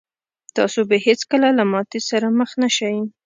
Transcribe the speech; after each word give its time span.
تاسو 0.55 0.79
به 0.89 0.95
هېڅکله 1.07 1.47
له 1.57 1.63
ماتې 1.71 1.99
سره 2.09 2.27
مخ 2.37 2.51
نه 2.61 2.69
شئ. 2.75 2.95